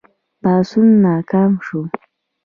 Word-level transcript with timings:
پاڅون 0.41 0.87
ناکام 1.03 1.51
شو. 1.65 1.79